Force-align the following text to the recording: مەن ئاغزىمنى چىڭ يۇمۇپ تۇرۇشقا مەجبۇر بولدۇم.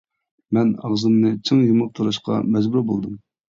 مەن 0.57 0.71
ئاغزىمنى 0.85 1.35
چىڭ 1.51 1.61
يۇمۇپ 1.67 1.93
تۇرۇشقا 2.01 2.41
مەجبۇر 2.57 2.91
بولدۇم. 2.93 3.25